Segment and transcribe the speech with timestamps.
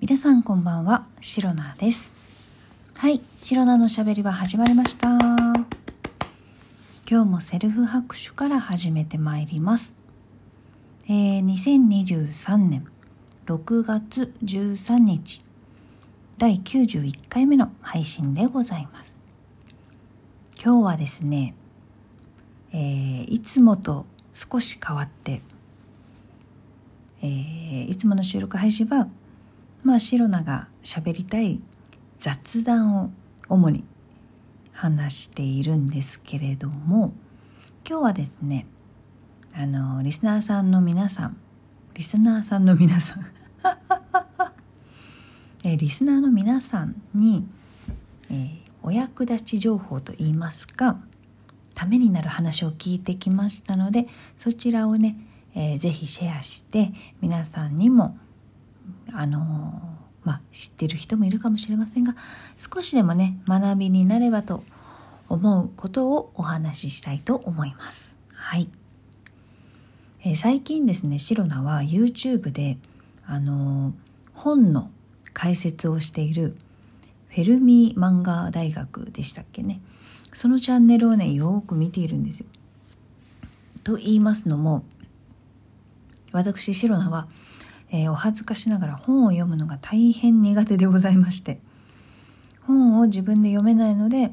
[0.00, 2.12] 皆さんこんばんは、シロナです。
[2.94, 5.08] はい、シロナのしゃべりは始まりました。
[5.10, 5.58] 今
[7.08, 9.92] 日もセルフ拍手から始めてまいります。
[11.08, 12.86] えー、2023年
[13.46, 15.42] 6月13日、
[16.38, 19.18] 第91回目の配信でございます。
[20.64, 21.56] 今日はですね、
[22.72, 25.42] えー、いつもと少し変わって、
[27.20, 29.08] えー、いつもの収録配信は
[29.82, 31.60] まあシロナが喋りたい
[32.20, 33.10] 雑談を
[33.48, 33.84] 主に
[34.72, 37.12] 話しているんですけれども
[37.88, 38.66] 今日はですね
[39.54, 41.36] あのリスナーさんの皆さん
[41.94, 43.26] リスナーさんの皆さん
[45.64, 47.46] えリスナーの皆さんに、
[48.30, 51.00] えー、お役立ち情報といいますか
[51.74, 54.06] ためになる話を聞いてきましたので
[54.38, 55.16] そちらをね、
[55.54, 58.16] えー、ぜひシェアして皆さんにも
[59.12, 62.14] あのまあ、知ってる人もいるかもしれませんが
[62.58, 64.62] 少しでもね学びになればと
[65.28, 68.14] 思うことをお話ししたいと思います。
[68.32, 68.68] はい、
[70.24, 72.76] えー、最近ですねシロナは YouTube で
[73.24, 73.94] あの
[74.34, 74.90] 本の
[75.32, 76.56] 解説をしている
[77.28, 79.80] フェルミ漫画大学でしたっけね
[80.32, 82.46] そのチャンネルをねよく見ているんですよ。
[83.82, 84.84] と言いますのも
[86.32, 87.28] 私シロナは
[87.90, 91.60] えー、お恥ずかしながら本を読むのが大変苦手でございまして。
[92.68, 94.30] 本を自分で読めないので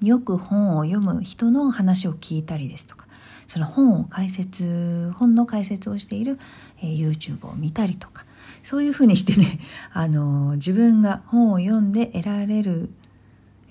[0.00, 3.06] よく本を読む人の話を聞いたりですとか
[3.48, 6.38] その本を解説本の解説をしている、
[6.80, 8.24] えー、YouTube を見たりとか
[8.62, 9.58] そういうふうにしてね、
[9.92, 12.90] あのー、自分が本を読んで得られる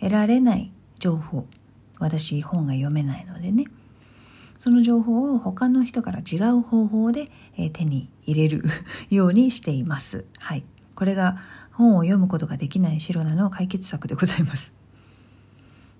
[0.01, 1.47] 得られない情報
[1.97, 3.65] 私本が読めないのでね
[4.61, 8.63] その情報を他の人から違う方法で、え、手に入れる
[9.09, 10.25] ようにしています。
[10.37, 10.63] はい。
[10.93, 14.71] これが本を読むことができないシロナの解決策でございます。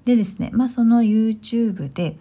[0.06, 2.20] でですね、まあその YouTube で、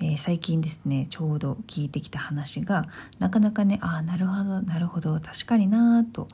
[0.00, 2.86] えー、最近ですね、ちょうど聞いてきた話が、
[3.18, 6.26] なかなかね、ああ、なるほど、なるほど、確かになぁと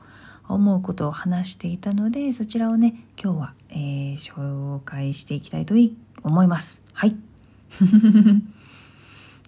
[0.47, 5.75] 思うことを話していたので、そちらをね、今日は、えー、紹介していきたいと
[6.23, 6.81] 思います。
[6.93, 7.17] はい。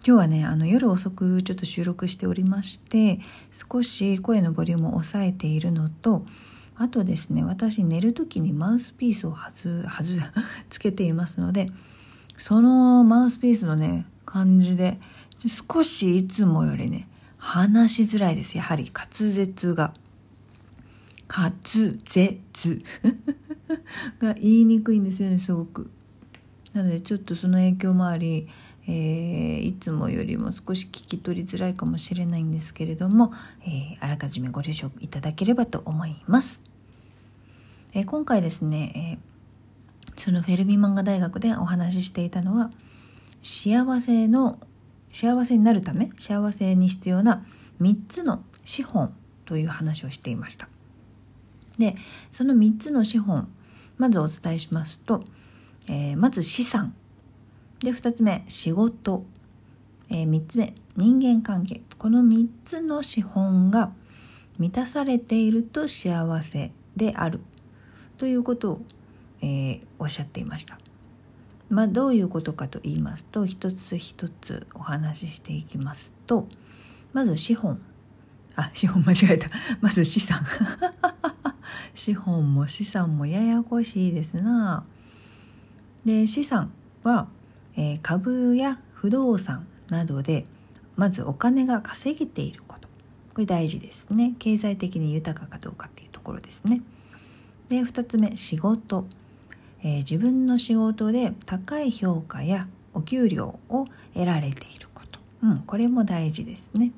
[0.06, 3.20] 今日はねあの夜遅くちょっと収録しておりまして
[3.52, 6.26] 少し声のボリュームを抑えているのと
[6.76, 10.20] あとですね私寝る時にマウスピースをはずはず
[10.70, 11.72] つけていますので
[12.38, 15.00] そのマウスピースのね感じで
[15.70, 17.08] 少しいつもよりね
[17.42, 18.56] 話しづらいです。
[18.56, 19.94] やはり滑舌が。
[21.28, 22.84] 滑舌。
[24.20, 25.90] が言いにくいんですよねすごく。
[26.74, 28.48] なのでちょっとその影響もあり
[28.88, 33.32] えー、いつもよりも少し聞き取りづらいかもしれないんですけれども、
[33.64, 36.62] えー、あらかじめご了承いただければと思います。
[37.94, 39.32] えー、今回ですね、え
[40.18, 42.72] そのフェルミ漫画大学でお話ししていたのは
[43.44, 44.60] 幸せの
[45.12, 47.46] 幸せになるため幸せに必要な
[47.80, 49.14] 3つの資本
[49.46, 50.68] という話をしていました。
[51.78, 51.96] で
[52.32, 53.48] その3つの資本
[53.98, 55.24] まずお伝えしますと、
[55.88, 56.94] えまず資産。
[57.80, 59.26] で2つ目仕事、
[60.10, 61.82] えー、3つ目人間関係。
[61.98, 63.92] この3つの資本が
[64.60, 67.42] 満たされていると幸せである。
[68.18, 68.82] ということを、
[69.42, 70.78] えー、おっしゃっていました。
[71.70, 76.48] まあ、どういうことかと言いますと一つ一つお話ししていきますと
[77.14, 77.82] まず資本。
[78.56, 79.50] あ資本 間違えた。
[79.80, 80.46] まず資産。
[81.96, 84.84] 資本も資産もややこしいですな。
[86.06, 86.72] で資産
[87.04, 87.28] は
[87.78, 90.46] えー、株や不動産などで
[90.96, 92.88] まずお金が稼げていること。
[93.34, 94.36] これ大事ですね。
[94.40, 96.82] 経済的に豊かかどうかっていうところですね。
[97.70, 99.06] で2つ目仕事、
[99.82, 106.92] えー、自分の仕事で高い評価やお給料を得られていること、うん、これも大事ですね。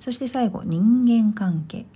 [0.00, 1.86] そして最後人間関係、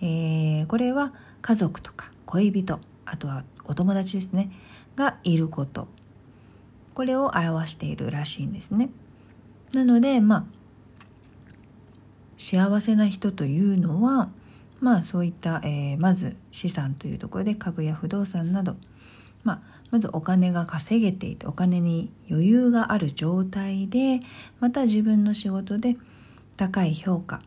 [0.00, 4.50] えー、これは家族とか恋人あとはお友達ですね。
[4.98, 5.86] がいること
[6.92, 8.90] これを表しているらしいんですね。
[9.72, 10.44] なのでまあ
[12.36, 14.30] 幸せな人というのは
[14.80, 18.76] まあそういった、えー、まず資産というところで株や不動産など、
[19.44, 24.20] まあ、まずお金が稼げていてお金に余裕がある状態で
[24.58, 25.96] また自分の仕事で
[26.56, 27.40] 高い評価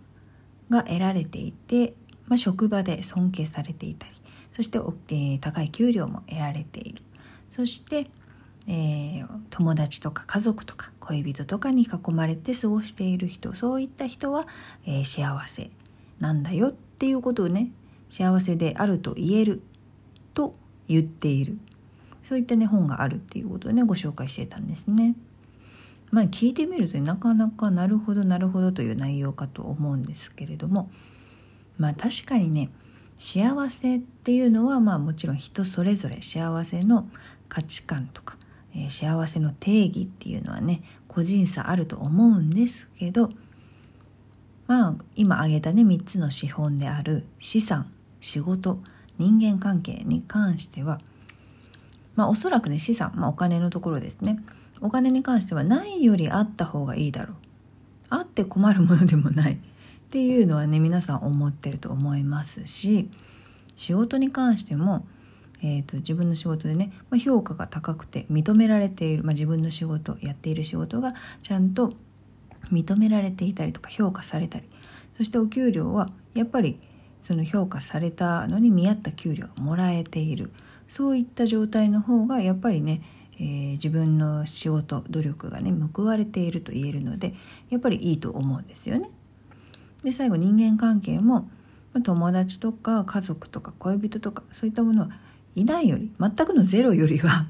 [0.69, 1.95] が得られていて、
[2.27, 4.13] まあ、職場で尊敬されていたり
[4.53, 7.01] そして、えー、高い給料も得られている
[7.51, 8.09] そして
[8.68, 14.48] えー、友達とか家族とか恋人とかに囲まれて過ごしている人そういった人は、
[14.86, 15.71] えー、幸せ
[16.19, 17.71] なんだよっていうことをね
[18.12, 19.62] 幸せであると言える
[20.33, 20.53] と
[20.88, 21.57] 言っている
[22.24, 25.15] そういったね本があるっていうことをねご紹介してたんですね。
[26.12, 30.92] まあ聞いてみるとなかなかなるほどなるほどという内容かと思うんですけれども
[31.77, 32.69] まあ確かにね
[33.18, 37.09] 幸せっていうのはまあもちろん人それぞれ幸せの
[37.51, 38.38] 価値観とか、
[38.74, 43.30] えー、幸せの定義っていうのはね個人差あると思うんですけど
[44.68, 48.80] まあ今挙げたね3つの資本である資産仕事
[49.18, 51.01] 人間関係に関しては
[52.15, 54.42] まあおそらくね資産、まあ、お金のところですね。
[54.83, 57.36] お金に関してはないよりあった方がいいだろう。
[58.09, 59.53] あって困るものでもない。
[59.53, 59.57] っ
[60.09, 63.09] ていうのはね皆さん思ってると思いますし
[63.75, 65.06] 仕事に関しても、
[65.63, 71.13] えーと、自分の仕事でね、まあ、評価が高くて認められている、まあ、自分の仕事やっている仕事が
[71.44, 71.94] ちゃんと
[72.72, 74.69] 認められていたりとか評価されたり
[75.18, 76.80] そしてお給料はやっぱり
[77.22, 80.52] その評価されたのに見合った給料がもらえている
[80.88, 83.02] そういった状態の方がやっぱりね
[83.42, 87.34] えー、自分の仕事努力がね報われていると言えるので
[87.72, 89.10] やっぱりいいと思うんですよね。
[90.04, 91.50] で最後人間関係も
[92.04, 95.10] 友達とか家族とか恋人とかそういったものは
[95.56, 97.48] いないより全くのゼロよりは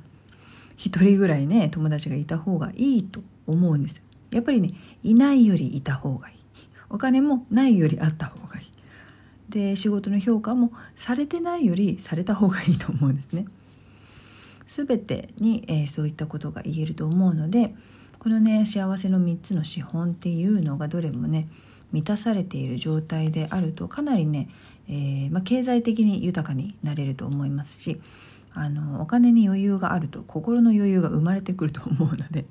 [0.75, 4.01] 一人ぐらいね友達がいた方がいいと思うんです。
[4.31, 6.35] やっぱりねいないよりいた方がいい。
[6.89, 8.71] お金もないよりあった方がいい。
[9.49, 13.45] で仕事の評価もされてないよりされた方がいいと思うんですね。
[14.67, 17.75] 全てに、えー、そういったことが言えると思うので
[18.19, 21.49] このね幸せの3つの資本っていうのがどれもね
[21.91, 24.49] 満たされている状態であるとかなりね、
[24.91, 28.01] えー、まあ、経済的に豊かになれると思いますし
[28.53, 32.45] あのお金に余裕があると心の余裕が生まれてくると思うので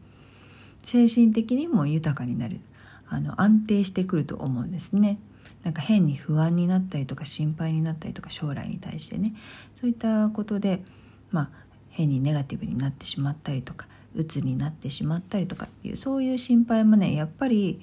[0.82, 2.60] 精神的にも豊かになる
[3.06, 5.18] あの安定してくると思うんですね。
[5.62, 9.34] なんか変に不安になったりとか心配になったりとか将来に対してね
[9.78, 10.82] そういったことで
[11.30, 11.50] まあ
[11.90, 17.82] 変にネガティブになってしまったりとか鬱になってしまったりとかっていうそういう心配もねやっぱり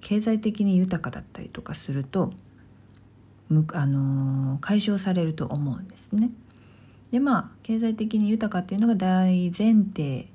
[0.00, 2.32] 経済的に豊かだったりとかすると
[3.48, 6.30] むあの、解消されると思うんですね。
[7.10, 10.26] でまあ経済的に豊かっていうのが大前提っ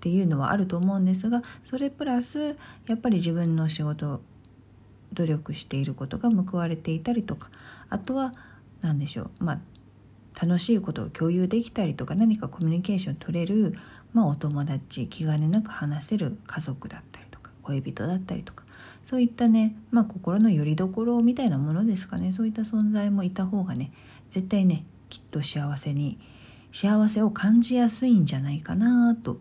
[0.00, 2.56] ていうのはあると思うんですがそれプラス
[2.86, 4.22] やっぱり自分の仕事
[5.12, 7.50] 努力していることが報われていたりとか
[7.88, 8.32] あとは
[8.80, 9.60] 何でしょうまあ
[10.40, 13.74] 楽しいことを共有できたりとか何かコミュニケーション取れる、
[14.14, 18.64] まあ、お友達気兼ねなく話せる家族だったりとか恋人だったりとか
[19.06, 23.92] そういったね、まあ、心の拠り所みたいなものですかねそういった存在もいた方がね
[24.30, 26.18] 絶対ねきっと幸せに
[26.72, 29.40] 幸せを感じやすいんじゃないかなと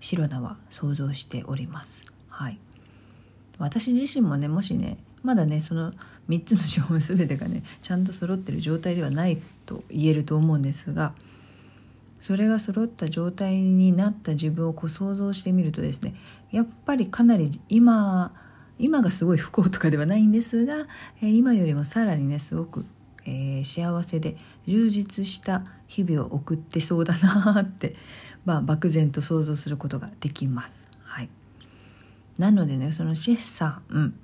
[0.00, 2.04] 白菜は想像しております。
[2.28, 2.58] はい、
[3.58, 5.92] 私自身もねもしねまだねその
[6.28, 11.14] 3つの資本全てがねちゃんと揃ってる状態ではないと言えると思うんですが
[12.20, 16.14] それが揃った状態になった自分をこう想像してみるとですね
[16.52, 18.32] やっぱりかなり今
[18.78, 20.86] 今がすごい不幸とかではないんですが、
[21.20, 22.84] え、今よりもさらにねすごく、
[23.24, 24.36] えー、幸せで
[24.66, 27.96] 充実した日々を送ってそうだなって、
[28.44, 30.86] まあ、漠然と想像することができます。
[31.02, 31.30] はい、
[32.38, 34.14] なのでねその資産、うん、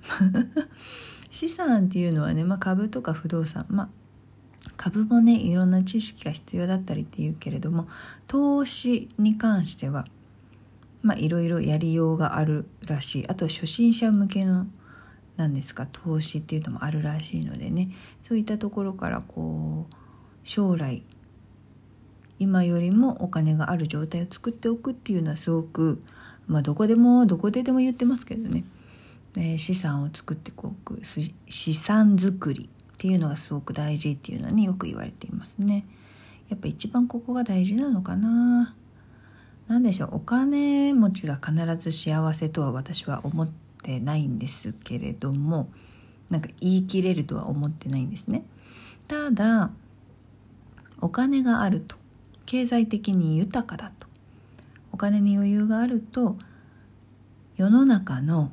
[1.31, 3.89] 資産っていうのはね、まあ、株とか不動産、まあ、
[4.77, 7.89] 株もねいろんな知識が必要だったりっていうけれども
[8.27, 10.07] 投資に関しては
[11.05, 14.67] まあいろいろやりようがあるらしいあと初心者向けの
[15.37, 17.91] 何ですか投資っていうのもあるらしいのでね
[18.23, 19.95] そういったところからこう
[20.45, 21.03] 将来
[22.39, 26.03] 今よりもお金がある状態を作っておくっていうのはすごく
[26.47, 28.65] まあどこでもどこででも言ってますけどね
[29.37, 31.05] えー、資産を作ってこう
[31.49, 35.87] 資産作りっていうのがすごく大事っていうのはねよく言われていますね。
[36.49, 38.77] やっぱ一番ここが大事なのかな。
[39.69, 43.49] 何でしょうお金持ちが必ず幸せとは私は思っ
[43.83, 45.71] てないんですけれども
[46.31, 48.45] なんか言い切れるとは思ってないんですね。
[49.09, 49.71] ただ
[51.01, 51.97] お金があると
[52.47, 54.07] 経済的に豊かだと
[54.93, 56.37] お金に余裕があると
[57.57, 58.53] 世の中の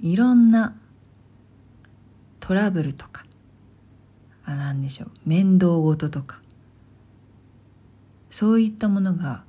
[0.00, 0.76] いろんな
[2.40, 3.24] トラブルとか
[4.44, 6.40] あ何でしょう面倒事とか
[8.30, 9.44] そういったものが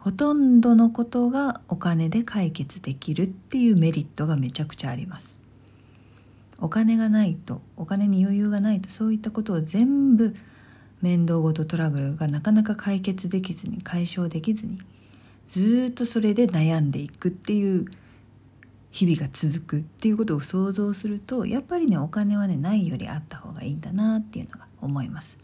[0.00, 5.38] ほとんどのことがお金で解決できるっていうメリットがめちゃくちゃあります。
[6.58, 10.34] お金がないとお金に余裕がないとそういったことを全部
[11.02, 14.78] 面倒事トラブルがなかなか解決できずに解消できずに
[15.48, 17.86] ずっとそれで悩んでいくっていう
[18.90, 25.38] 日々が続くっていうことを想像するとやっぱりねお金はねないよりあった方がいいんだなっていうのが思います。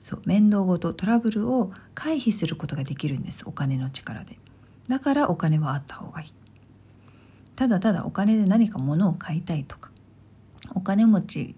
[0.00, 3.42] そう面倒ごとトラブルを回避することができるんです。
[3.46, 4.38] お金の力で。
[4.88, 6.32] だからお金はあった方がいい。
[7.56, 9.90] ただただお金で何か物を買いたいとか
[10.74, 11.54] お金持ち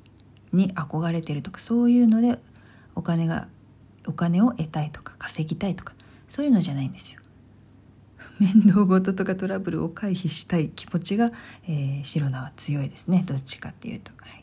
[0.53, 2.39] に憧れてるとかそういうので
[2.97, 3.47] お金が
[4.07, 5.95] お金を得たいとか稼ぎたいとか
[6.29, 7.21] そういうのじゃないんですよ。
[8.41, 11.31] 面倒事ととかトラブルを回避したい気持ちが、
[11.69, 13.23] えー、白菜は強いですね。
[13.25, 14.42] どっちかっていうと、はい、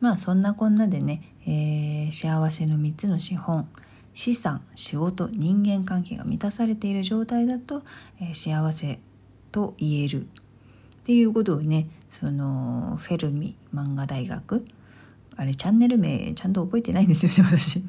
[0.00, 3.68] まあそんなこんなでね、えー、幸せの3つの資本
[4.14, 7.82] 資産仕事人間関係が満たされている状態だと、
[8.20, 9.00] えー、幸せ
[9.50, 10.26] と言えるっ
[11.04, 14.64] ていうことをねそのフェルミ漫画大学
[15.36, 17.84] あれチャンネル名ちゃんと覚えてないんですよね私。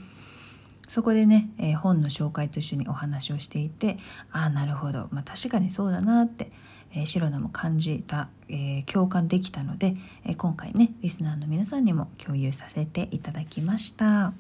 [0.90, 3.98] そこでね、えー、本の紹介と一緒にお話をしていて
[4.32, 6.52] ああなるほど、まあ、確かにそうだなって、
[6.94, 14.34] えー、白菜も感じた、えー、共感できたので、えー、今回ねリスナーの皆さんにも共有させていただきました。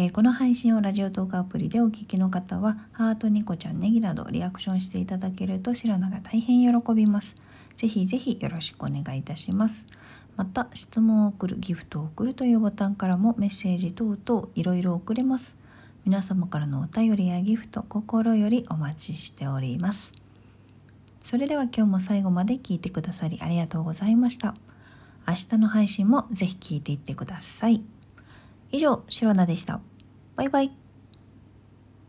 [0.00, 7.34] え、この配信をラジオトークアプリでお聞きの方は、ハート、ニコちゃん、ネギなどリアクションしていただけると白菜が大変喜びます。
[7.76, 9.84] ぜひぜひよろしくお願いいたします。
[10.38, 15.56] また、質問を送る、ギフトを送るというボタンからもメッセージ等々いろいろ送れます。
[16.04, 20.12] 皆様からのお便りやギフト、心よりお待ちしております。
[21.24, 24.54] それでは今日も最後まで聞いてくださりありがとうございました。
[25.26, 27.82] 明日の配信もぜひ聞いていってください。
[28.70, 29.80] 以上、シロナでした。
[30.36, 30.87] バイバイ。